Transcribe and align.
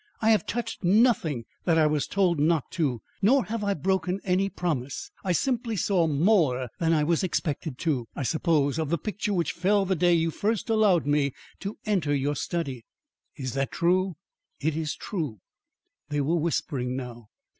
"I 0.19 0.31
have 0.31 0.47
touched 0.47 0.83
nothing 0.83 1.45
that 1.65 1.77
I 1.77 1.85
was 1.85 2.07
told 2.07 2.39
not 2.39 2.71
to, 2.71 3.03
nor 3.21 3.45
have 3.45 3.63
I 3.63 3.75
broken 3.75 4.19
any 4.23 4.49
promise. 4.49 5.11
I 5.23 5.31
simply 5.31 5.75
saw 5.75 6.07
more 6.07 6.69
than 6.79 6.91
I 6.91 7.03
was 7.03 7.23
expected 7.23 7.77
to, 7.81 8.07
I 8.15 8.23
suppose, 8.23 8.79
of 8.79 8.89
the 8.89 8.97
picture 8.97 9.31
which 9.31 9.51
fell 9.51 9.85
the 9.85 9.95
day 9.95 10.13
you 10.15 10.31
first 10.31 10.71
allowed 10.71 11.05
me 11.05 11.35
to 11.59 11.77
enter 11.85 12.15
your 12.15 12.35
study." 12.35 12.83
"Is 13.35 13.53
that 13.53 13.71
true?" 13.71 14.15
"It 14.59 14.75
is 14.75 14.95
true." 14.95 15.39
They 16.09 16.19
were 16.21 16.35
whispering 16.37 16.95
now. 16.95 17.29